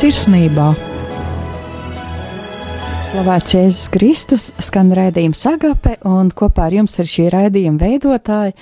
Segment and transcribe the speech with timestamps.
[0.00, 0.70] sirsnībā.
[3.10, 8.54] Slavēts Jēzus Kristus, skan raidījums Agape, un kopā ar jums ir šī raidījuma veidotāja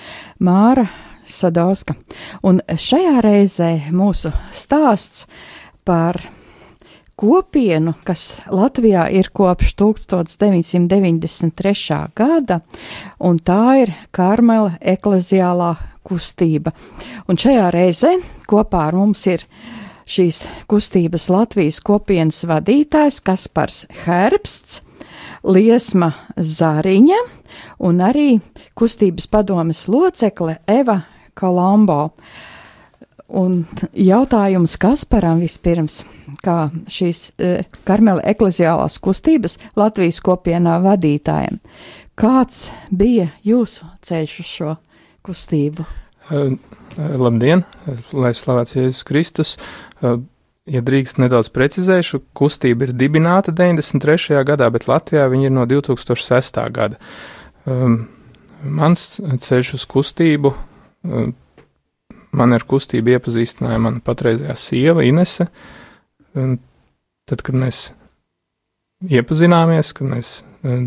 [0.43, 0.89] Māra
[1.29, 1.95] Sadauska.
[2.43, 5.29] Un šajā reizē mūsu stāsts
[5.87, 6.19] par
[7.19, 12.11] kopienu, kas Latvijā ir kopš 1993.
[12.19, 12.61] gada,
[13.23, 16.75] un tā ir Karmela ekleziālā kustība.
[17.31, 18.19] Un šajā reizē
[18.51, 19.47] kopā ar mums ir
[20.09, 24.83] šīs kustības Latvijas kopienas vadītājs Kaspars Herbsts,
[25.47, 27.19] Liesma Zāriņa
[27.87, 28.39] un arī
[28.79, 31.03] kustības padomes locekle Eva
[31.39, 32.09] Kolombo.
[33.29, 33.61] Un
[33.93, 36.01] jautājums Kasparam vispirms,
[36.41, 37.51] kā šīs e,
[37.85, 41.61] Karmela ekleziālās kustības Latvijas kopienā vadītājiem.
[42.19, 44.73] Kāds bija jūsu ceļš uz šo
[45.29, 45.85] kustību?
[46.29, 46.57] Uh,
[47.21, 47.67] labdien,
[48.17, 49.55] lai slavēts Jēzus Kristus.
[49.61, 54.39] Uh, ja drīkst nedaudz precizēšu, kustība ir dibināta 93.
[54.47, 56.63] gadā, bet Latvijā viņa ir no 2006.
[56.75, 57.01] gada.
[57.69, 58.01] Um,
[58.63, 61.29] mans ceļš uz kustību uh,
[62.37, 65.49] man ar kustību iepazīstināja mana patreizējā sieva Inese.
[66.39, 66.59] Un
[67.29, 67.89] tad, kad mēs
[69.09, 70.33] iepazināmies, kad mēs
[70.67, 70.79] eh,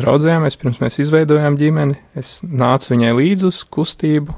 [0.00, 4.36] draudzējāmies, pirms mēs izveidojām ģimeni, es nācu viņai līdzi uz kustību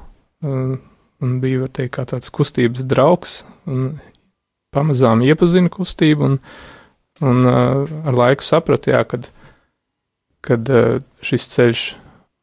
[0.48, 0.78] un,
[1.22, 3.94] un biju, teikt, kā tāds kustības draugs un
[4.72, 6.38] pamazām iepazinu kustību un,
[7.22, 9.28] un uh, ar laiku sapratu, jā, kad,
[10.44, 11.84] kad uh, šis ceļš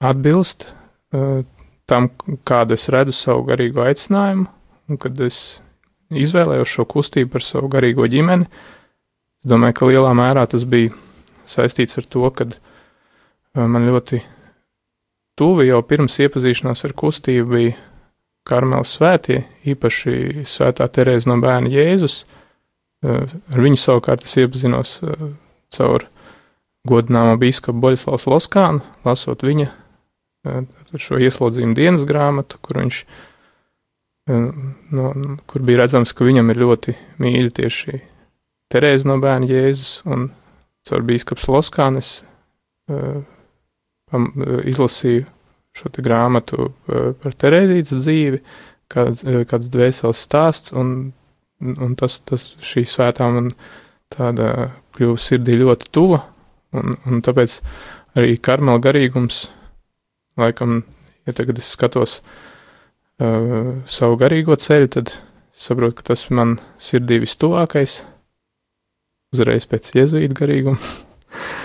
[0.09, 1.41] atbilst uh,
[1.89, 2.11] tam,
[2.47, 4.47] kādu es redzu savu garīgo aicinājumu,
[4.89, 5.59] un kad es
[6.09, 8.47] izvēlējos šo kustību par savu garīgo ģimeni,
[9.41, 10.93] es domāju, ka lielā mērā tas bija
[11.49, 14.21] saistīts ar to, ka uh, man ļoti
[15.39, 17.77] tuvi jau pirms iepazīšanās ar kustību bija
[18.49, 22.23] Karmelis svētie, īpaši svētā Terēza no bērna Jēzus.
[23.05, 24.97] Ar viņu savukārt es iepazinos
[25.75, 26.07] caur
[26.89, 29.69] godināmo bīskapu Boļislavs Loskānu, lasot viņa
[30.99, 32.99] šo ieslodzījumu dienas grāmatu, kur viņš,
[34.29, 35.11] no,
[35.49, 37.99] kur bija redzams, ka viņam ir ļoti mīļa tieši
[38.69, 40.29] Terēza no bērna Jēzus, un
[40.87, 42.13] caur bīskaps Loskānes
[44.69, 45.27] izlasīju
[45.79, 48.41] šo grāmatu par Terēzītes dzīvi,
[48.91, 51.13] kāds, kāds dvēseles stāsts, un,
[51.61, 53.51] un tas, tas šī svētā man
[54.11, 56.23] tāda kļuva sirdī ļoti tuva,
[56.75, 57.59] un, un tāpēc
[58.19, 59.47] arī karmela garīgums
[60.39, 60.81] laikam,
[61.27, 65.13] ja tagad es skatos uh, savu garīgo ceļu, tad
[65.59, 68.01] saprotu, ka tas man sirdī vistuvākais,
[69.35, 70.79] uzreiz pēc jēzuīta garīguma.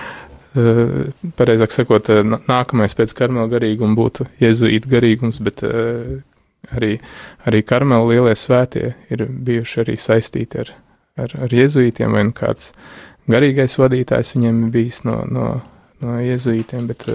[0.56, 6.18] uh, pareizāk sakot, uh, nākamais pēc karmela garīguma būtu jēzuīta garīgums, bet uh,
[6.72, 6.98] arī,
[7.46, 10.74] arī karmela lielie svētie ir bijuši arī saistīti ar,
[11.20, 12.72] ar, ar jēzuītiem, vai nu kāds
[13.30, 15.48] garīgais vadītājs viņiem bijis no, no,
[16.04, 17.06] no jēzuītiem, bet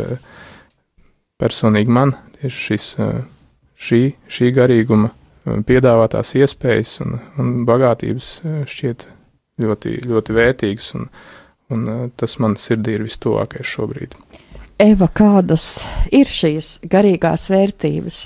[1.39, 2.89] personīgi man tieši šis,
[3.79, 5.13] šī, šī garīguma
[5.67, 8.31] piedāvātās iespējas un, un bagātības
[8.69, 9.07] šķiet
[9.59, 11.07] ļoti, ļoti vērtīgas, un,
[11.73, 14.15] un tas man sirdī ir vistuvākais šobrīd.
[14.79, 15.83] Eva, kādas
[16.15, 18.21] ir šīs garīgās vērtības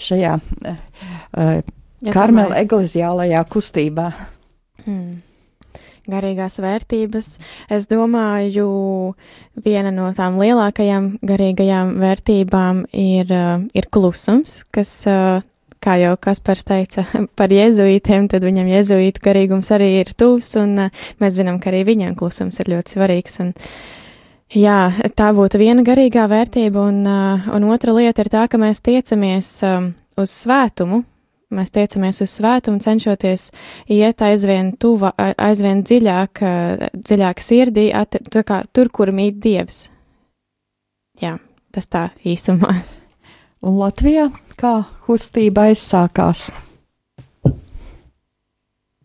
[0.00, 1.58] šajā uh,
[2.14, 4.06] Karmela ekleziālajā kustībā?
[4.86, 5.18] Hmm
[6.10, 7.26] garīgās vērtības.
[7.70, 8.66] Es domāju,
[9.62, 15.44] viena no tām lielākajām garīgajām vērtībām ir, uh, ir klusums, kas, uh,
[15.82, 17.06] kā jau Kaspars teica
[17.38, 21.84] par jēzuītiem, tad viņam jēzuītu garīgums arī ir tūs, un uh, mēs zinām, ka arī
[21.92, 23.40] viņam klusums ir ļoti svarīgs.
[23.46, 23.56] Un,
[24.50, 29.50] Jā, tā būtu viena garīgā vērtība, un, un otra lieta ir tā, ka mēs tiecamies
[29.62, 31.04] um, uz svētumu,
[31.50, 33.48] Mēs tiecamies uz svētumu, cenšoties
[33.90, 36.42] iet aizvien tuva, aizvien dziļāk,
[36.94, 39.88] dziļāk sirdī, at, kā, tur, kur mīt dievs.
[41.18, 41.34] Jā,
[41.74, 42.76] tas tā īsumā.
[43.60, 46.46] Un Latvijā kā kustība aizsākās?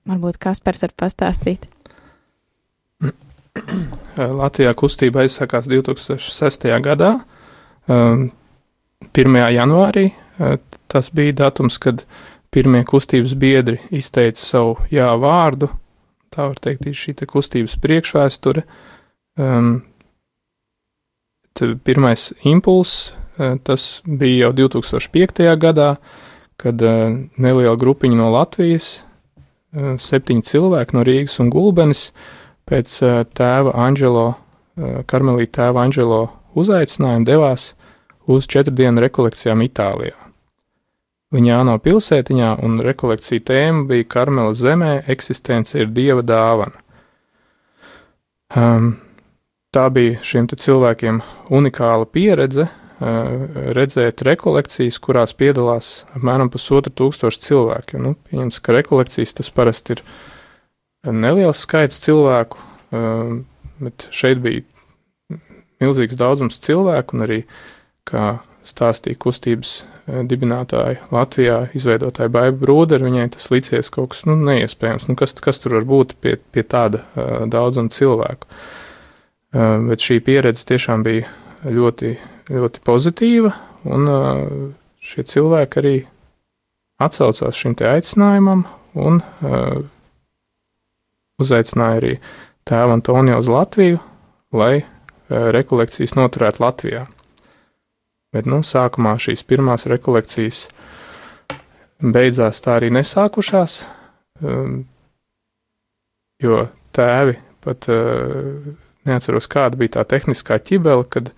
[0.08, 1.66] Varbūt Kaspars var pastāstīt.
[4.16, 6.70] Latvijā kustība aizsākās 2006.
[6.86, 7.10] gadā,
[7.92, 9.36] 1.
[9.58, 10.06] janvārī.
[10.88, 12.06] Tas bija datums, kad
[12.56, 15.68] pirmie kustības biedri izteica savu jā vārdu.
[16.32, 18.64] Tā var teikt, ir šī kustības priekšvēsture.
[19.36, 19.82] Um,
[21.84, 25.44] pirmais impulss, uh, tas bija jau 2005.
[25.62, 25.96] gadā,
[26.62, 32.10] kad uh, neliela grupiņa no Latvijas, uh, septiņi cilvēki no Rīgas un Gulbenes,
[32.66, 32.98] pēc
[33.38, 34.32] tēva Anģelo,
[35.06, 36.22] karmelīta tēva Anģelo
[36.58, 37.76] uzaicinājuma devās
[38.26, 40.16] uz četru dienu rekolekcijām Itālijā.
[41.36, 46.78] Liņāno pilsētiņā, un rekolekcija tēma bija Karmela zemē eksistence ir dieva dāvana.
[48.56, 48.92] Um,
[49.74, 51.20] tā bija šiem cilvēkiem
[51.52, 58.00] unikāla pieredze redzēt rekolekcijas, kurās piedalās apmēram pusotra tūkstoša cilvēku.
[58.00, 60.04] Nu, pieņems, ka rekolekcijas tas parasti ir
[61.12, 62.62] neliels skaits cilvēku,
[62.96, 63.36] uh,
[63.84, 64.64] bet šeit bija
[65.84, 67.40] milzīgs daudzums cilvēku, un arī,
[68.08, 74.38] kā stāstīja kustības eh, dibinātāja Latvijā, izveidotāja Baiba Brūdera, viņai tas licies kaut kas nu,
[74.40, 75.10] neiespējams.
[75.10, 77.04] Nu, kas, kas tur var būt pie, pie tāda
[77.52, 78.50] daudzuma cilvēku?
[79.54, 81.30] Bet šī pieredze tiešām bija
[81.64, 82.16] ļoti,
[82.52, 83.52] ļoti pozitīva,
[83.90, 84.42] un uh,
[85.02, 85.96] šie cilvēki arī
[87.02, 88.66] atsaucās šim te aicinājumam
[88.96, 89.80] un uh,
[91.42, 92.14] uzaicināja arī
[92.66, 94.02] tēvu Antoniju uz Latviju,
[94.56, 94.86] lai
[95.30, 97.06] rekolekcijas noturēt Latvijā.
[98.36, 100.66] Bet, nu, sākumā šīs pirmās rekolekcijas
[102.04, 103.78] beidzās tā arī nesākušās,
[106.44, 106.58] jo
[106.96, 108.74] tēvi pat uh,
[109.08, 111.32] neatceros, kāda bija tā tehniskā ķibele, kad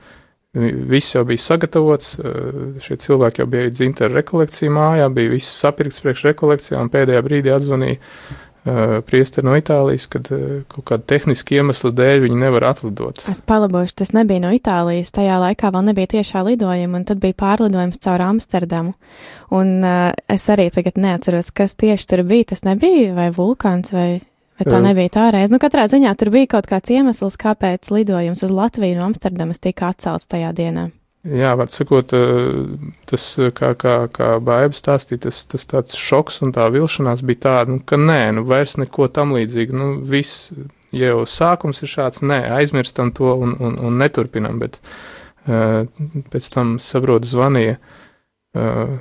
[0.55, 5.61] viss jau bija sagatavots, uh, šie cilvēki jau bija dzimta ar rekolekciju mājā, bija viss
[5.61, 11.57] sapirkts priekš rekolekcijām, pēdējā brīdī atzvanīja uh, priesteri no Itālijas, kad uh, kaut kāda tehniska
[11.59, 13.21] iemesla dēļ viņi nevar atlidot.
[13.29, 17.37] Es palabošu, tas nebija no Itālijas, tajā laikā vēl nebija tiešā lidojuma, un tad bija
[17.37, 18.95] pārlidojums caur Amsterdamu.
[19.57, 22.53] Un uh, es arī tagad neatceros, kas tieši tur bija.
[22.53, 24.09] Tas nebija vai vulkāns vai.
[24.57, 25.53] Bet tā nebija tā reize.
[25.53, 29.91] Nu, katrā ziņā tur bija kaut kāds iemesls, kāpēc lidojums uz Latviju no Amsterdamas tika
[29.93, 30.87] atcelts tajā dienā.
[31.27, 32.13] Jā, var sakot,
[33.09, 33.23] tas,
[33.57, 37.81] kā, kā, kā Baiba stāstīja, tas, tas tāds šoks un tā vilšanās bija tāda, nu,
[37.83, 40.53] ka nē, nu, vairs neko tam līdzīgu, nu, viss,
[40.95, 45.83] ja jau sākums ir šāds, nē, aizmirstam to un, un, un neturpinam, bet uh,
[46.31, 47.75] pēc tam saprotu zvanīja,
[48.55, 48.95] uh,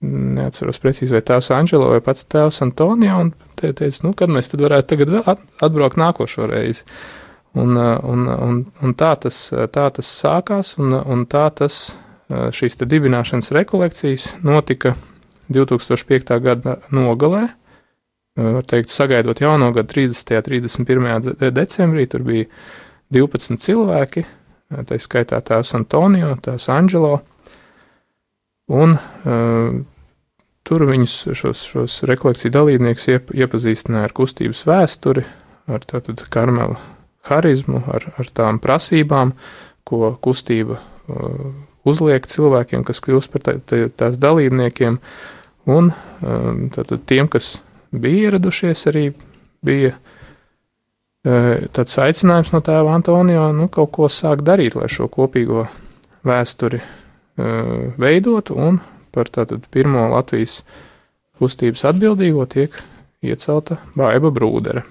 [0.00, 3.18] neatceros precīzi, vai tēvs Anģelo vai pats tēvs Antonija,
[3.60, 6.86] te teica, nu, kad mēs tad varētu tagad vēl atbraukt nākošo reizi.
[7.58, 12.46] Un, uh, un, un, un tā, tas, tā tas sākās, un, un tā tas uh,
[12.54, 14.94] šīs dibināšanas rekolekcijas notika
[15.50, 16.36] 2005.
[16.44, 17.48] gada nogalē.
[18.38, 20.36] Uh, var teikt, sagaidot jauno gadu 30.
[20.78, 21.50] un 31.
[21.50, 22.46] decembrī, tur bija
[23.10, 24.24] 12 cilvēki,
[24.86, 27.16] tā skaitā tēvs Antonio, tēvs Angelo,
[28.70, 28.94] un
[30.66, 35.24] tur viņus, šos, šos rekolekciju dalībniekus iep, iepazīstināja ar kustības vēsturi,
[35.70, 36.78] ar tātad Karmela
[37.28, 39.34] harizmu, ar, ar tām prasībām,
[39.86, 40.78] ko kustība
[41.88, 45.00] uzliek cilvēkiem, kas kļūst par tā, tā, tās dalībniekiem.
[45.70, 45.90] Un
[46.72, 47.58] tātad tiem, kas
[47.90, 49.10] bija ieradušies, arī
[49.66, 49.96] bija
[51.74, 55.66] tāds aicinājums no tēva Antonio nu, kaut ko sākt darīt, lai šo kopīgo
[56.24, 56.99] vēsturi uh,
[57.36, 58.80] veidotu, un
[59.14, 60.60] par tātad pirmo Latvijas
[61.40, 62.74] kustības atbildīgo tiek
[63.22, 64.84] iecelta Baiba Brūdere.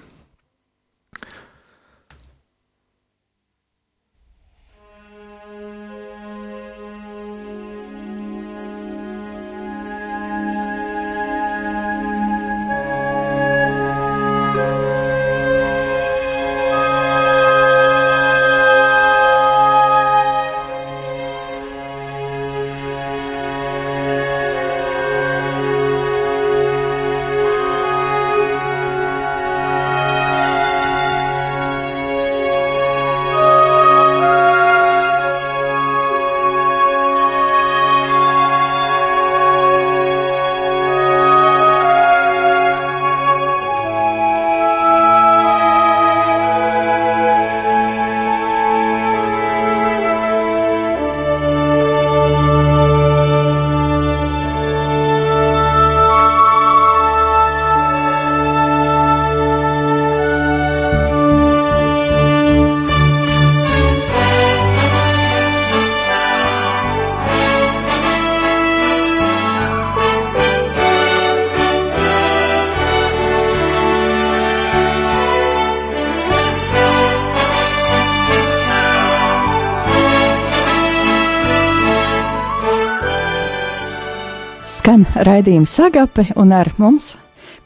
[85.00, 87.14] Skan raidījums Sagape, un ar mums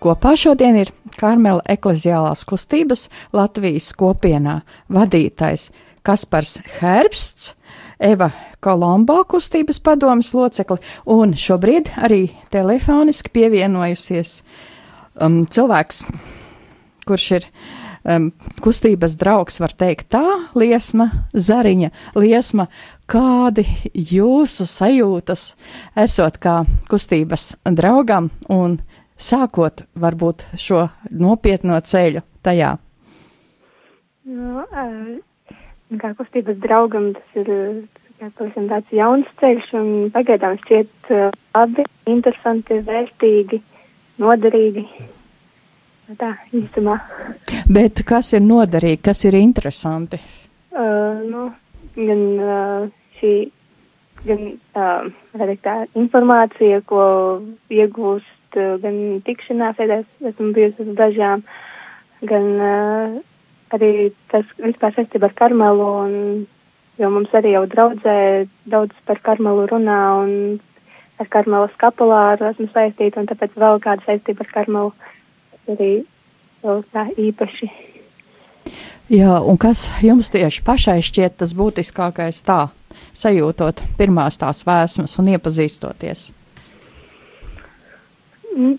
[0.03, 4.61] kopā šodien ir Karmela ekleziālās kustības Latvijas kopienā
[4.93, 5.71] vadītājs
[6.05, 7.55] Kaspars Herbsts,
[7.99, 14.43] Eva Kolombo kustības padomas locekli, un šobrīd arī telefoniski pievienojusies
[15.19, 16.05] um, cilvēks,
[17.09, 17.49] kurš ir
[18.05, 18.31] um,
[18.63, 20.25] kustības draugs, var teikt tā,
[20.55, 22.69] liesma, zariņa, liesma,
[23.11, 25.45] kādi jūsu sajūtas
[26.05, 28.79] esot kā kustības draugam un
[29.17, 32.75] sākot varbūt šo nopietno ceļu tajā?
[34.25, 34.65] Nu,
[36.01, 37.51] kā kustības draugam tas ir
[38.39, 41.13] pavisam tāds jauns ceļš un pagaidām šķiet
[41.55, 43.61] labi, interesanti, vērtīgi,
[44.23, 44.87] noderīgi.
[46.21, 46.99] Tā īstumā.
[47.73, 50.19] Bet kas ir noderīgi, kas ir interesanti?
[50.75, 51.47] Uh, nu,
[51.97, 52.87] gan uh,
[53.19, 53.35] šī,
[54.25, 54.43] gan
[54.79, 57.05] uh, tā informācija, ko
[57.71, 61.45] iegūst, uh, gan tikšanās, es esmu bijusi uz dažām,
[62.27, 63.17] gan uh,
[63.75, 66.47] arī tas vispār saistībā ar Karmelu, un,
[66.99, 68.19] jo mums arī jau draudzē
[68.71, 70.61] daudz par Karmelu runā, un
[71.23, 74.95] ar Karmelu skapulāru esmu saistīta, un tāpēc vēl kāda saistība ar Karmelu
[75.75, 75.93] arī
[76.65, 77.94] vēl tā īpaši.
[79.13, 82.71] Jā, un kas jums tieši pašai šķiet tas būtiskākais tā,
[83.13, 86.31] sajūtot pirmās tās vēsmas un iepazīstoties?
[88.55, 88.79] Mm,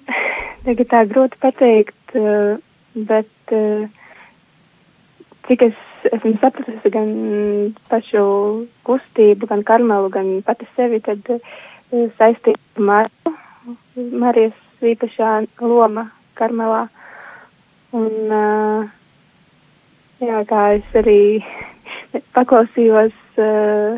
[0.66, 2.58] tagad tā grūti pateikt, eh,
[2.96, 3.86] bet uh,
[5.46, 5.78] cik es
[6.10, 7.14] esmu sapratusi gan
[7.92, 8.26] pašu
[8.88, 11.56] kustību, gan karmelu, gan pati sevi, tad uh,
[12.18, 13.38] saistība Mariju,
[14.26, 16.88] Marijas īpašā loma karmelā.
[17.96, 19.05] Un, uh,
[20.24, 21.20] jā, kā es arī
[22.36, 23.98] paklausījos uh,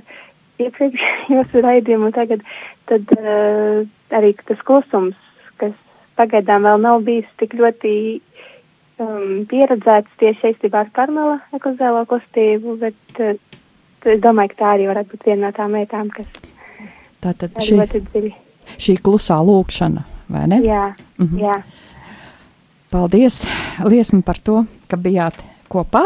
[0.62, 2.46] iepriekšējos raidījumu, tagad,
[2.92, 3.84] tad uh,
[4.18, 5.18] arī tas klusums,
[5.62, 5.76] kas
[6.18, 7.94] pagaidām vēl nav bijis tik ļoti
[9.04, 13.38] um, pieredzēts tieši saistībā ar Karmela ekozēlo kustību, bet uh,
[14.08, 16.30] es domāju, ka tā arī varētu būt viena no tām lietām, kas
[17.24, 18.30] Tātad šī.
[18.78, 20.60] Šī klusā lūkšana, vai ne?
[20.66, 21.40] Jā, -hmm.
[21.42, 21.62] jā.
[22.92, 23.48] Paldies,
[23.84, 25.34] Liesma, par to, ka bijāt
[25.72, 26.04] kopā.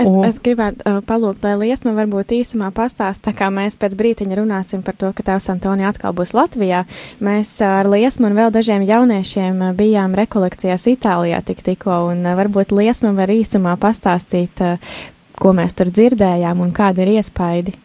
[0.00, 0.24] Es, un...
[0.28, 4.84] es gribētu uh, palūgt, lai Liesma varbūt īsumā pastāst, tā kā mēs pēc brītiņa runāsim
[4.86, 6.84] par to, ka tēvs Antonija atkal būs Latvijā.
[7.24, 12.74] Mēs ar Liesmu un vēl dažiem jauniešiem bijām rekolekcijās Itālijā tik tikko, un uh, varbūt
[12.76, 15.00] Liesma var īsumā pastāstīt, uh,
[15.40, 17.76] ko mēs tur dzirdējām un kādi ir iespaidi.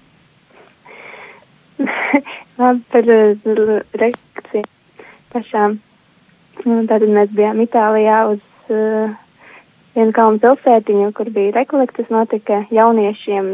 [2.55, 3.35] Par uh,
[3.99, 4.63] rekolekciju
[5.35, 5.79] pašām.
[6.63, 9.15] Tātad mēs bijām Itālijā uz uh,
[9.95, 13.51] viena kalnu pilsētiņa, kur bija rekolektas, notika jauniešiem,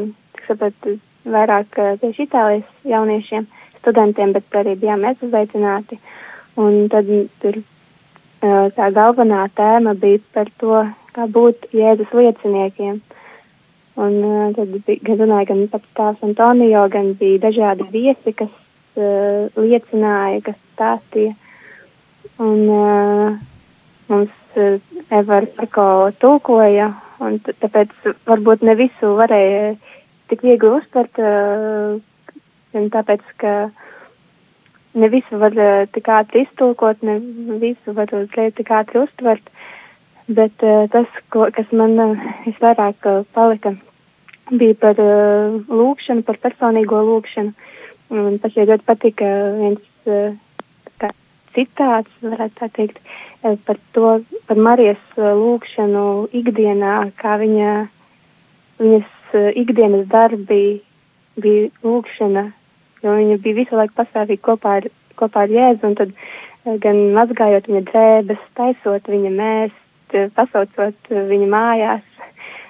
[0.48, 0.98] sapratu,
[1.30, 3.48] vairāk eh, tieši Itālijas jauniešiem,
[3.82, 6.00] studentiem, bet arī bijām mēs uzaicināti.
[6.60, 7.10] Un tad
[7.44, 10.84] tur eh, tā galvenā tēma bija par to,
[11.16, 13.02] kā būt Jēzus lieciniekiem.
[14.00, 18.52] Un uh, tad bija, runāja gan pats tās Antonio, gan bija dažādi viesi, kas
[18.96, 21.34] uh, liecināja, kas stāstīja.
[22.40, 23.36] Un uh,
[24.08, 24.78] mums uh,
[25.12, 25.86] Eva Marko
[26.22, 26.88] tulkoja,
[27.24, 27.92] un tāpēc
[28.30, 29.74] varbūt ne visu varēja
[30.32, 32.00] tik viegli uztvert, uh,
[32.96, 33.54] tāpēc, ka
[35.02, 37.18] ne visu var uh, tik ātri iztulkot, ne
[37.64, 39.50] visu var uzreiz tik ātri uztvert,
[40.28, 43.76] bet uh, tas, ko, kas man uh, visvairāk uh, palika,
[44.52, 47.54] bija par uh, lūkšanu, par personīgo lūkšanu.
[48.12, 50.34] Un tas ļoti patika viens uh,
[51.56, 56.06] citāts, varētu tā teikt, eh, par to, par Marijas eh, lūkšanu
[56.38, 57.74] ikdienā, kā viņa,
[58.82, 60.82] viņas eh, ikdienas darbi
[61.42, 62.46] bija lūkšana,
[63.02, 66.14] jo viņa bija visu laiku pastāvīgi kopā ar, kopā ar Jēzu, un tad
[66.84, 72.04] gan mazgājot viņa drēbes, taisot viņa mēst, pasaucot viņa mājās,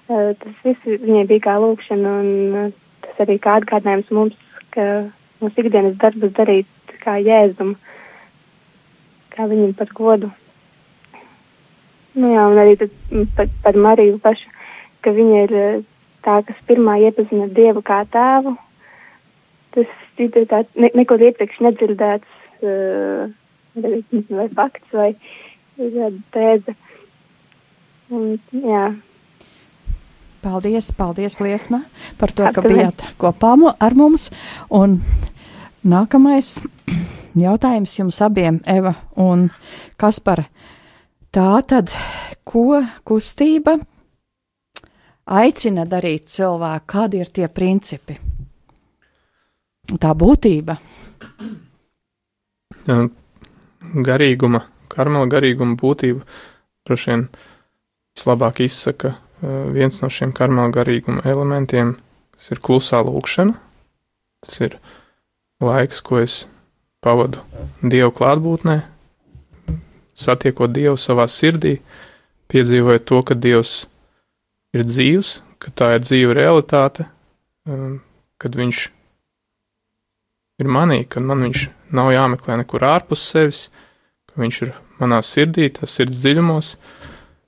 [0.07, 2.73] tas viss viņai bija kā lūkšana, un
[3.03, 4.37] tas arī kā atgādinājums mums,
[4.71, 4.85] ka
[5.41, 7.75] mums ikdienas darbus darīt kā Jēzumu
[9.31, 10.29] kā viņam par godu.
[12.19, 12.95] Nu jā, un arī tad,
[13.37, 14.49] par, par Mariju pašu,
[15.05, 15.83] ka viņa ir eh,
[16.25, 18.55] tā, kas pirmā iepazina Dievu kā tēvu.
[19.75, 23.29] Tas ir tā, ne, nekur iepriekš nedzirdēts, uh,
[24.35, 25.13] vai fakts, vai
[26.35, 26.75] tēze.
[28.11, 28.89] Un, jā.
[30.41, 31.83] Paldies, paldies, Liesma,
[32.19, 34.27] par to, ka bijāt kopā ar mums.
[34.67, 34.99] Un
[35.85, 36.57] nākamais
[37.37, 39.49] jautājums jums abiem, Eva un
[40.01, 40.43] Kaspar.
[41.31, 41.87] Tā tad,
[42.43, 43.77] ko kustība
[45.31, 48.17] aicina darīt cilvēku, kādi ir tie principi?
[49.95, 50.75] Tā būtība.
[54.11, 56.27] Garīguma, karmela garīguma būtība
[56.83, 59.15] droši vien vislabāk izsaka
[59.71, 61.95] viens no šiem karmela garīguma elementiem,
[62.35, 63.55] kas ir klusā lūkšana.
[64.43, 64.81] Tas ir
[65.63, 66.41] laiks, ko es
[66.99, 67.39] pavadu
[67.79, 68.81] Dievu klātbūtnē,
[70.17, 71.77] satiekot Dievu savā sirdī,
[72.51, 73.85] piedzīvojot to, ka Dievs
[74.75, 77.07] ir dzīvs, ka tā ir dzīva realitāte,
[77.69, 77.99] um,
[78.41, 78.81] kad viņš
[80.61, 83.65] ir manī, ka man viņš nav jāmeklē nekur ārpus sevis,
[84.29, 86.75] ka viņš ir manā sirdī, tas sirds dziļumos,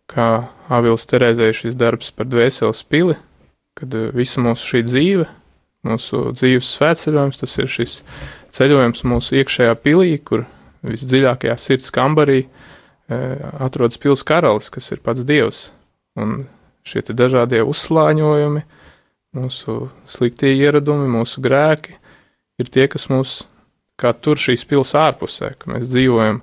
[0.10, 0.28] kā
[0.74, 3.18] Avils Terēzē šis darbs par dvēseles pili,
[3.78, 5.30] kad uh, visa mūsu šī dzīve,
[5.88, 7.96] mūsu dzīves svētceļojums, tas ir šis
[8.56, 10.46] ceļojums mūsu iekšējā pilī, kur
[10.88, 15.66] visdziļākajā sirds kambarī uh, atrodas pils karalis, kas ir pats dievs.
[16.20, 16.46] Un
[16.86, 18.64] šie dažādie uzslāņojumi,
[19.40, 19.78] mūsu
[20.10, 21.98] sliktie ieradumi, mūsu grēki
[22.62, 23.42] ir tie, kas mūs
[24.00, 26.42] kā tur šīs pils ārpusē, ka mēs dzīvojam,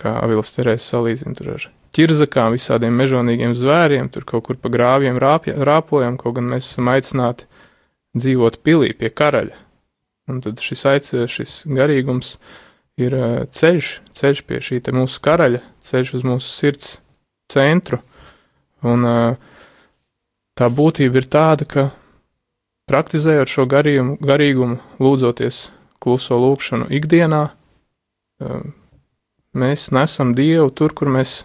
[0.00, 5.20] kā Avils Terēs salīdzina tur ar ķirzakām, visādiem mežonīgiem zvēriem, tur kaut kur pa grāviem
[5.20, 7.48] rāpja, rāpojam, kaut gan mēs esam aicināti
[8.16, 9.56] dzīvot pilī pie karaļa.
[10.30, 12.36] Un tad šis aic, šis garīgums
[13.00, 13.16] ir
[13.52, 16.96] ceļš, ceļš pie šī mūsu karaļa, ceļš uz mūsu sirds
[17.52, 18.00] centru.
[18.82, 19.06] Un
[20.58, 21.88] tā būtība ir tāda, ka
[22.90, 25.68] praktizējot šo garīgumu, garīgumu lūdzoties
[26.02, 27.46] kluso lūkšanu ikdienā,
[29.54, 31.42] mēs nesam Dievu tur, kur mēs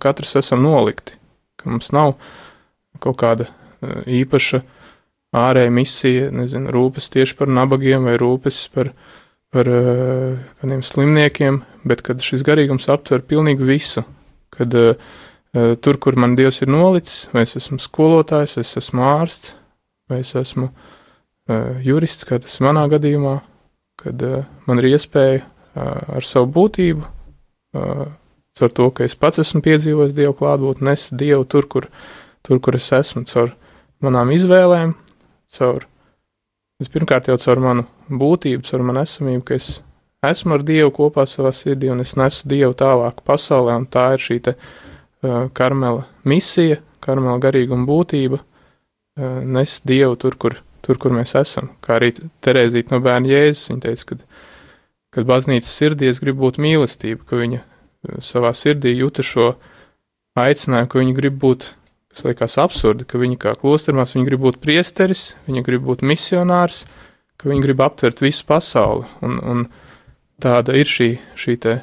[0.00, 1.18] katrs esam nolikti,
[1.60, 2.16] ka mums nav
[3.00, 3.48] kaut kāda
[4.08, 4.62] īpaša
[5.36, 8.90] ārēja misija, nezinu, rūpes tieši par nabagiem vai rūpes par,
[9.50, 9.66] par
[10.60, 14.04] kādiem slimniekiem, bet kad šis garīgums aptver pilnīgi visu,
[14.54, 14.74] kad
[15.82, 19.54] tur, kur man Dievs ir nolicis, vai es esmu skolotājs, vai es esmu ārsts,
[20.10, 20.70] vai es esmu
[21.82, 23.40] jurists, kā tas manā gadījumā,
[24.00, 24.22] kad
[24.68, 25.42] man ir iespēja
[26.14, 27.02] ar savu būtību
[28.60, 31.86] caur to, ka es pats esmu piedzīvojis Dievu klātbūtni, nes Dievu tur, kur,
[32.46, 33.54] tur, kur es esmu, caur
[34.04, 34.94] manām izvēlēm,
[35.56, 35.86] caur,
[36.92, 39.70] pirmkārt jau caur manu būtību, caur manu esamību, ka es
[40.26, 44.24] esmu ar Dievu kopā savā sirdī un es nesu Dievu tālāk pasaulē, un tā ir
[44.24, 51.16] šī te uh, karmela misija, karmela garīguma būtība, uh, nes Dievu tur, kur, tur, kur
[51.16, 51.72] mēs esam.
[51.84, 52.12] Kā arī
[52.44, 54.24] Terēzīt no bērna Jēzus, viņa teica, kad,
[55.16, 57.64] kad baznīcas sirdī es gribu būt mīlestība, ka viņa
[58.24, 59.52] savā sirdī jūta šo
[60.40, 61.66] aicinājumu, ka viņi grib būt,
[62.10, 66.84] kas liekas absurdi, ka viņi kā klostermās, viņi grib būt priesteris, viņi grib būt misionārs,
[67.40, 69.08] ka viņi grib aptvert visu pasauli.
[69.24, 69.64] Un, un
[70.42, 71.78] tāda ir šī, šī, te,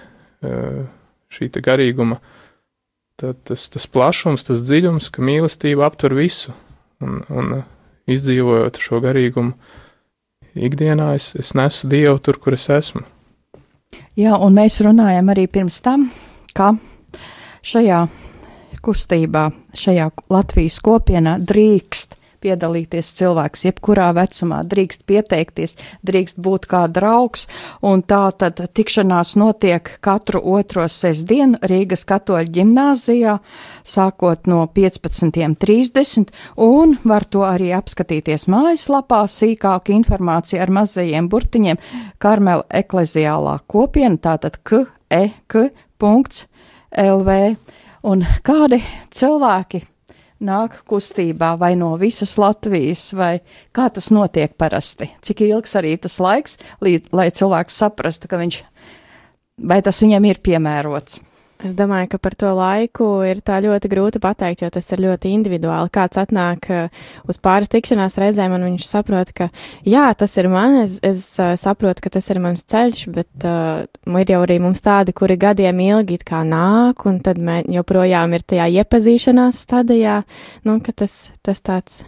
[1.34, 2.20] šī te garīguma,
[3.18, 6.54] tā, tas, tas plašums, tas dziļums, ka mīlestība aptver visu.
[7.02, 7.60] Un, un
[8.10, 9.54] izdzīvojot šo garīgumu
[10.58, 13.04] ikdienā, es, es nesu Dievu tur, kur es esmu.
[14.18, 16.08] Jā, un mēs runājam arī pirms tam,
[16.58, 16.74] ka
[17.66, 18.06] šajā
[18.84, 25.76] kustībā, šajā Latvijas kopienā drīkst piedalīties cilvēks, jebkurā vecumā, drīkst pieteikties,
[26.08, 27.48] drīkst būt kā draugs,
[27.82, 33.38] un tā tad tikšanās notiek katru otro sestdienu Rīgas katoļu ģimnāzijā,
[33.88, 41.78] sākot no 15.30, un var to arī apskatīties mājaslapā, sīkāka informācija ar mazajiem burtiņiem
[42.22, 45.70] Karmela ekleziālā kopiena, tātad k.e.k.lv.
[48.08, 48.78] Un kādi
[49.12, 49.82] cilvēki
[50.44, 53.40] nāk kustībā vai no visas Latvijas, vai
[53.76, 55.10] kā tas notiek parasti?
[55.22, 58.62] Cik ilgs arī tas laiks, lai cilvēks saprastu, ka viņš,
[59.70, 61.22] vai tas viņam ir piemērots?
[61.66, 65.32] Es domāju, ka par to laiku ir tā ļoti grūti pateikt, jo tas ir ļoti
[65.34, 65.90] individuāli.
[65.94, 66.92] Kāds atnāk uh,
[67.26, 69.48] uz pāris tikšanās reizēm, un viņš saprot, ka
[69.88, 73.88] jā, tas ir man, es, es uh, saprotu, ka tas ir mans ceļš, bet uh,
[74.22, 77.42] ir jau arī mums tādi, kuri gadiem ilgi it kā nāk, un tad
[77.74, 80.22] joprojām ir tajā iepazīšanās stadijā,
[80.70, 82.04] nu, ka tas, tas tāds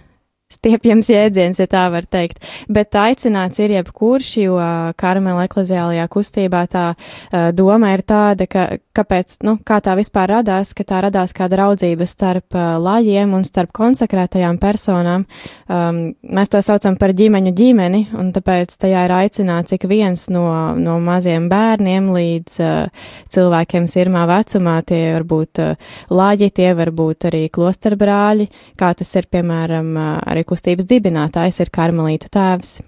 [0.49, 2.41] stiepjams jēdziens, ja tā var teikt.
[2.73, 4.55] Bet aicināts ir jebkurš, jo
[4.97, 8.63] Karmela ekleziālajā kustībā tā uh, doma ir tāda, ka,
[8.97, 13.45] kāpēc, nu, kā tā vispār radās, ka tā radās kā draudzība starp uh, lajiem un
[13.45, 15.27] starp konsekrētajām personām.
[15.69, 20.47] Um, mēs to saucam par ģimeņu ģimeni, un tāpēc tajā ir aicināts ik viens no,
[20.81, 24.79] no maziem bērniem līdz uh, cilvēkiem sirmā vecumā.
[24.89, 28.49] Tie var būt uh, laģi, tie var būt arī klosterbrāļi,
[28.81, 32.79] kā tas ir, piemēram, uh, arī arī kustības dibinātājs ir karmelītu tēvs.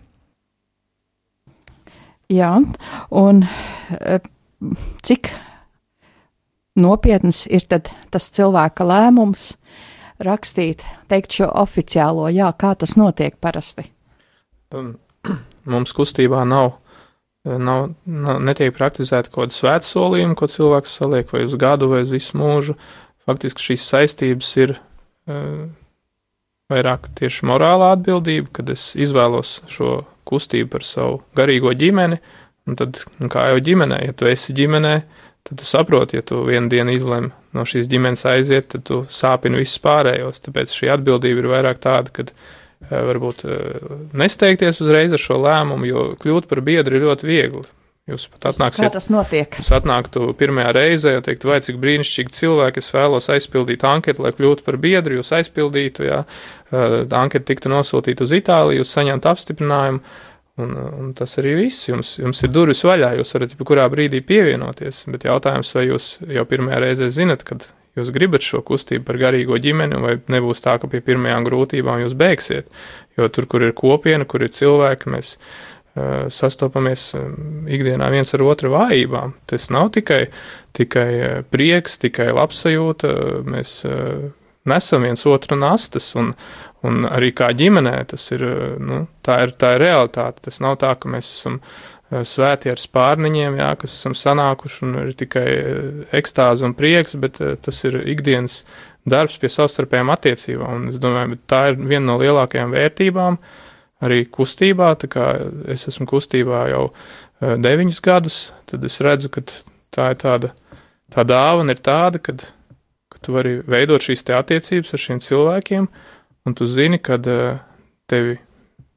[2.31, 2.51] Jā,
[3.11, 4.19] un e,
[5.03, 5.33] cik
[6.79, 9.57] nopietns ir tas cilvēka lēmums
[10.23, 13.89] rakstīt, teikt šo oficiālo, jā, kā tas notiek parasti?
[14.71, 14.95] Um,
[15.73, 16.77] mums kustībā nav,
[17.43, 22.15] nav, nav netiek praktizēta kaut kāda svētsolījuma, ko cilvēks saliek vai uz gadu vai uz
[22.15, 22.77] visu mūžu.
[23.27, 25.67] Faktiski šīs saistības ir uh,
[26.71, 32.21] vairāk tieši morālā atbildība, kad es izvēlos šo kustību par savu garīgo ģimeni,
[32.69, 34.95] un tad, un kā jau ģimenē, ja tu esi ģimenē,
[35.47, 39.59] tad tu saproti, ja tu vienu dienu izlem no šīs ģimenes aiziet, tad tu sāpini
[39.59, 40.41] visus pārējos.
[40.45, 42.27] Tāpēc šī atbildība ir vairāk tāda, ka
[42.91, 43.43] varbūt
[44.17, 47.65] nesteigties uzreiz ar šo lēmumu, jo kļūt par biedru ir ļoti viegli.
[48.09, 48.87] Jūs pat atnāksiet.
[48.87, 49.55] Kā tas notiek?
[49.61, 54.31] Jūs atnāktu pirmajā reizē un teikt, vai cik brīnišķīgi cilvēki, es vēlos aizpildīt anketu, lai
[54.33, 56.23] kļūtu par biedru, jūs aizpildītu, jā,
[56.73, 60.01] anketa tiktu nosūtīta uz Itāliju, jūs saņemtu apstiprinājumu,
[60.65, 61.85] un, un tas arī viss.
[61.91, 66.47] Jums, jums ir durvis vaļā, jūs varat jebkurā brīdī pievienoties, bet jautājums, vai jūs jau
[66.49, 70.89] pirmajā reizē zinat, kad jūs gribat šo kustību par garīgo ģimeni, vai nebūs tā, ka
[70.89, 72.71] pie pirmajām grūtībām jūs beigsiet,
[73.19, 75.35] jo tur, kur ir kopiena, kur ir cilvēki, mēs
[76.31, 77.09] sastopamies
[77.67, 79.33] ikdienā viens ar otru vājībām.
[79.49, 80.25] Tas nav tikai,
[80.77, 83.11] tikai prieks, tikai labsajūta,
[83.43, 83.81] mēs
[84.71, 86.31] nesam viens otru nastas, un,
[86.87, 88.45] un arī kā ģimenē tas ir,
[88.79, 90.45] nu, tā ir, tā ir realitāte.
[90.47, 91.59] Tas nav tā, ka mēs esam
[92.11, 95.47] svēti ar spārniņiem, jā, kas esam sanākuši un ir tikai
[96.19, 98.61] ekstāze un prieks, bet tas ir ikdienas
[99.07, 103.69] darbs pie savstarpējām attiecībām, un es domāju, tā ir viena no lielākajām vērtībām, uh,
[104.01, 104.93] arī kustībā.
[105.71, 109.45] Es esmu kustībā jau uh, deviņus gadus, tad es redzu, ka
[109.93, 110.53] tā ir tāda,
[111.13, 112.45] tā dāvana ir tāda, kad,
[113.11, 115.89] ka tu vari veidot šīs attiecības ar šiem cilvēkiem,
[116.45, 117.59] un tu zini, kad uh,
[118.09, 118.37] tevi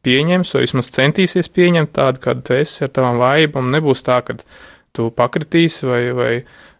[0.04, 3.72] pieņems, vai vismaz centīsies pieņemt tādu, kāda tu esi ar tavām vājībām.
[3.72, 4.36] Nebūs tā, ka
[4.94, 6.32] tu pakritīsi vai, vai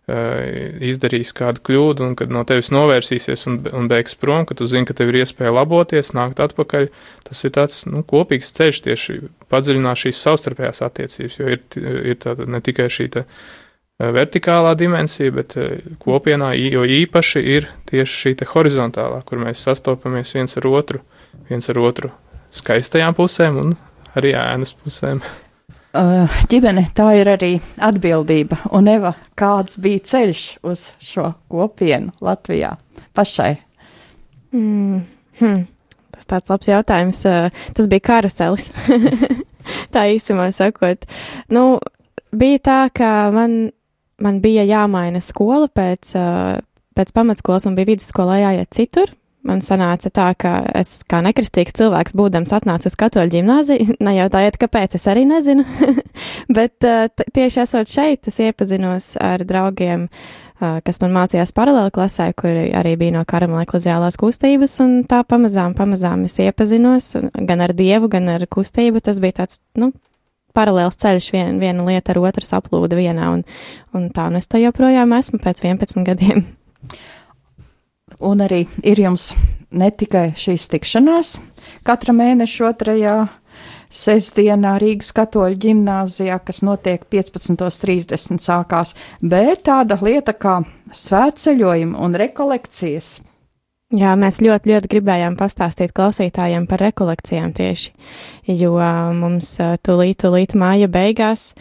[0.05, 4.85] izdarījis kādu kļūdu, un kad no tevis novērsīsies un, un beigs prom, ka tu zini,
[4.85, 6.90] ka tev ir iespēja laboties, nākt atpakaļ.
[7.25, 9.17] Tas ir tāds nu, kopīgs ceļš tieši
[9.53, 11.62] padziļināt šīs savstarpējās attiecības, jo ir,
[12.12, 13.25] ir tāda ne tikai šī eh,
[14.19, 15.57] vertikālā dimensija, bet
[16.05, 21.01] kopienā jo īpaši ir tieši šī horizontālā, kur mēs sastopamies viens ar otru,
[21.49, 22.12] viens ar otru
[22.55, 23.75] skaistajām pusēm un
[24.19, 25.25] arī ēnas pusēm.
[25.94, 28.59] Uh, ģimene tā ir arī atbildība.
[28.74, 32.72] Un Eva, kāds bija ceļš uz šo kopienu Latvijā
[33.14, 33.52] pašai?
[34.50, 35.04] Mm,
[35.38, 35.62] hmm.
[36.16, 37.22] Tas tāds labs jautājums.
[37.30, 38.72] Uh, tas bija karuselis.
[39.94, 41.07] tā īsumā sakot.
[41.54, 41.78] Nu,
[42.35, 43.59] bija tā, ka man,
[44.18, 46.59] man bija jāmaina skola pēc, uh,
[46.98, 49.14] pēc pamatskolas, man bija vidusskolā jāiet citur
[49.46, 54.96] man sanāca tā, ka es kā nekristīgs cilvēks, būdams atnācis uz katoļu ģimnāziju, nejautājiet, kāpēc,
[54.98, 55.66] es arī nezinu,
[56.57, 62.30] bet uh, tieši esot šeit, es iepazinos ar draugiem, uh, kas man mācījās paralēli klasē,
[62.38, 67.76] kuri arī bija no karamela ekleziālās kustības, un tā pamazām, pamazām es iepazinos gan ar
[67.76, 69.92] Dievu, gan ar kustību, tas bija tāds, nu,
[70.54, 73.42] paralēls ceļš, vien, viena lieta ar otru saplūda vienā, un,
[73.96, 76.46] un tā, nu es tā joprojām esmu pēc 11 gadiem.
[78.22, 79.33] Un arī ir jums
[79.74, 81.38] ne tikai šīs tikšanās
[81.87, 83.16] katra mēneša otrajā
[83.94, 90.61] sestdienā Rīgas katoļu ģimnāzijā, kas notiek 15.30 sākās, bet tāda lieta kā
[90.94, 93.14] svētceļojumi un rekolekcijas.
[93.94, 97.92] Jā, mēs ļoti, ļoti gribējām pastāstīt klausītājiem par rekolekcijām tieši,
[98.50, 98.72] jo
[99.14, 99.53] mums
[99.87, 101.53] tūlīt, tūlīt māja beigās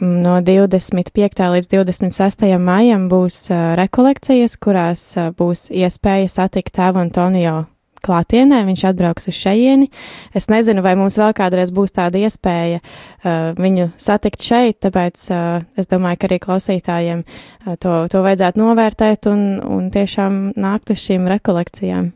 [0.00, 1.46] No 25.
[1.54, 2.44] līdz 26.
[2.60, 3.46] maijam būs
[3.80, 5.06] rekolekcijas, kurās
[5.38, 7.62] būs iespēja satikt tēvu Antonio
[8.06, 9.88] klātienē, viņš atbrauks uz šejieni.
[10.36, 15.64] Es nezinu, vai mums vēl kādreiz būs tāda iespēja uh, viņu satikt šeit, tāpēc uh,
[15.78, 21.02] es domāju, ka arī klausītājiem uh, to, to vajadzētu novērtēt un, un tiešām nākt uz
[21.02, 22.12] šīm rekolekcijām.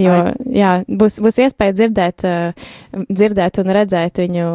[0.00, 0.14] Jo,
[0.50, 4.46] jā, būs, būs iespēja dzirdēt, uh, dzirdēt un redzēt viņu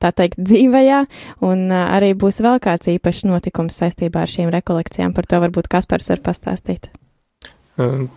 [0.00, 1.02] tā teikt, dzīvajā,
[1.46, 5.14] un uh, arī būs vēl kāds īpašs notikums saistībā ar šīm rekolekcijām.
[5.16, 6.90] Par to varbūt Kaspars var pastāstīt.
[7.78, 8.08] Uh,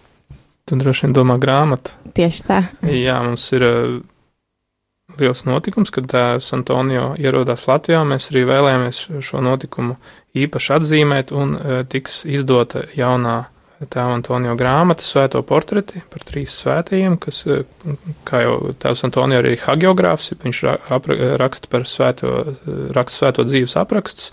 [0.65, 1.93] tu droši vien domā grāmatu.
[2.17, 2.63] Tieši tā.
[2.87, 3.99] Jā, mums ir uh,
[5.21, 8.03] liels notikums, kad tēvs Antonio ierodās Latvijā.
[8.07, 9.97] Mēs arī vēlējāmies šo notikumu
[10.37, 13.41] īpaši atzīmēt, un uh, tiks izdota jaunā
[13.89, 17.63] tēva Antonio grāmata, svēto portreti par trīs svētajiem, kas, eh,
[18.27, 20.61] kā jau tēvs Antonio arī ir hagiogrāfs, viņš
[21.41, 22.33] raksta par svēto,
[22.93, 24.31] raksta svēto dzīves aprakstus,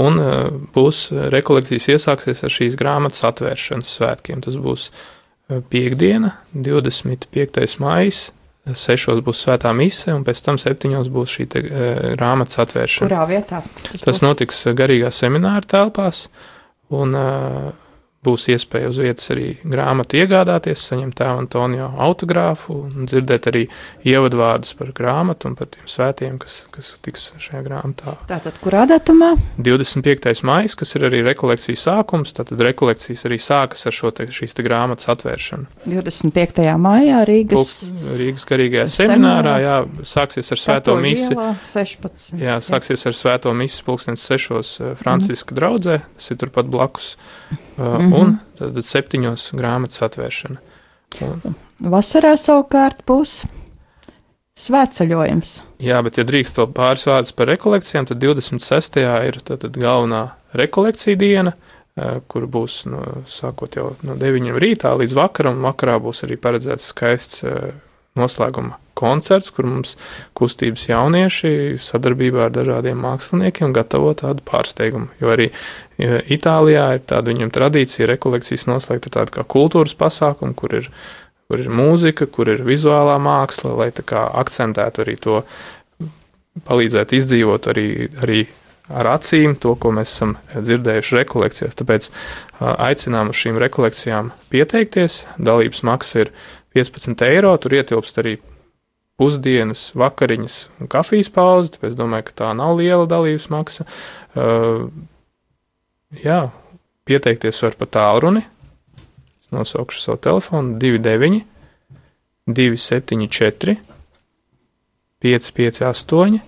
[0.00, 4.44] un eh, būs rekolekcijas iesāksies ar šīs grāmatas atvēršanas svētkiem.
[4.44, 7.78] Tas būs eh, piekdiena, 25.
[7.80, 8.30] maijs,
[8.76, 13.08] sešos būs svētā mise, un pēc tam septiņos būs šī te, e, grāmatas atvēršana.
[13.08, 13.62] Kurā vietā?
[13.86, 14.24] Tas, tas būs?
[14.24, 16.26] notiks garīgā semināra telpās,
[16.92, 17.24] un e,
[18.20, 23.62] būs iespēja uz vietas arī grāmatu iegādāties, saņemt tēva Antonio autogrāfu un dzirdēt arī
[24.04, 28.18] ievadvārdus par grāmatu un par tiem svētiem, kas, kas tiks šajā grāmatā.
[28.28, 29.30] Tātad, kurā datumā?
[29.56, 30.34] 25.
[30.44, 34.66] maijs, kas ir arī rekolekcijas sākums, tātad rekolekcijas arī sākas ar šo te, šīs te
[34.68, 35.70] grāmatas atvēršanu.
[35.88, 36.68] 25.
[36.84, 39.78] maijā Rīgas, Lūk, Rīgas garīgajā seminārā, jā,
[40.12, 41.32] sāksies ar svēto misi.
[41.72, 42.36] 16.
[42.36, 43.14] Jā, sāksies jā.
[43.14, 45.60] ar svēto misi pulkstens sešos eh, Franciska mm.
[45.62, 47.14] draudzē, tas ir turpat blakus
[47.80, 48.20] mm -hmm.
[48.20, 50.60] un tad septiņos grāmatas atvēršana.
[51.26, 53.44] Un, Vasarā savukārt būs
[54.60, 55.62] svētceļojums.
[55.80, 59.00] Jā, bet, ja drīkst vēl pāris vārdus par rekolekcijām, tad 26.
[59.26, 61.52] ir tad, tad galvenā rekolekcija diena,
[62.28, 65.64] kur būs no, sākot jau no 9 rītā līdz vakaram.
[65.64, 67.44] Vakarā būs arī paredzēts skaists
[68.14, 69.96] noslēguma koncerts, kur mums
[70.38, 75.10] kustības jaunieši sadarbībā ar dažādiem māksliniekiem gatavo tādu pārsteigumu.
[75.22, 75.50] Jo arī
[76.00, 80.88] Itālijā ir tāda viņam tradīcija, rekolekcijas noslēgt ar tādu kā kultūras pasākumu, kur ir
[81.50, 85.40] kur ir mūzika, kur ir vizuālā māksla, lai tā kā akcentētu arī to,
[86.68, 87.86] palīdzētu izdzīvot arī,
[88.22, 88.44] arī
[88.90, 91.74] ar acīm to, ko mēs esam dzirdējuši rekolekcijās.
[91.78, 92.06] Tāpēc
[92.60, 95.24] aicinām uz šīm rekolekcijām pieteikties.
[95.42, 96.32] Dalības maksa ir
[96.78, 98.36] 15 eiro, tur ietilpst arī
[99.20, 103.84] pusdienas, vakariņas un kafijas pauze, tāpēc domāju, ka tā nav liela dalības maksa.
[104.32, 104.88] Uh,
[106.24, 106.46] jā,
[107.04, 108.46] pieteikties var pa tālruni.
[109.52, 111.42] Nosaukšu savu telefonu 29,
[112.48, 113.76] 274,
[115.20, 116.40] 558,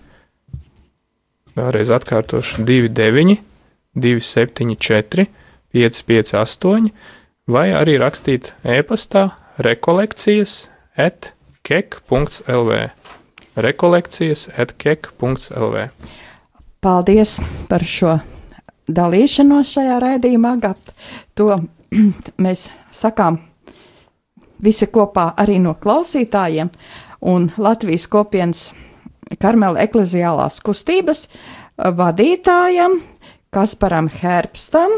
[1.58, 3.42] vēlreiz atkārtošu 29,
[3.98, 5.28] 274,
[5.76, 6.88] 558,
[7.52, 9.28] vai arī rakstīt e-pastā
[9.61, 12.81] rekolekcijas at kek.lv.
[13.57, 15.87] Rekolekcijas at kek.lv.
[16.83, 17.37] Paldies
[17.68, 18.16] par šo
[18.90, 20.92] dalīšanos šajā raidījumā, Agap.
[21.38, 21.61] To
[22.44, 23.38] mēs sakām
[24.62, 26.70] visi kopā arī no klausītājiem
[27.33, 28.70] un Latvijas kopienas
[29.40, 31.27] Karmela ekleziālās kustības
[31.79, 32.98] vadītājam
[33.53, 34.92] Kasparam Herbstam,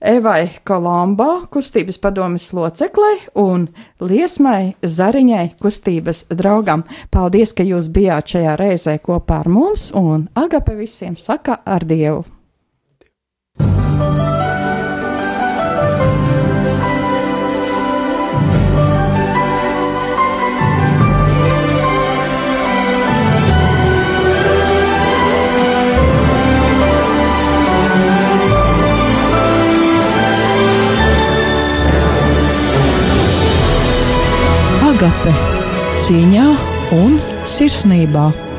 [0.00, 3.66] Evai Kolombo kustības padomes loceklei un
[4.00, 6.86] Liesmai Zariņai kustības draugam.
[7.12, 12.24] Paldies, ka jūs bijāt šajā reizē kopā ar mums un Agape visiem saka ar Dievu!
[35.00, 35.32] Agape
[36.04, 36.42] cīņā
[36.92, 37.14] un
[37.48, 38.49] sirsnībā.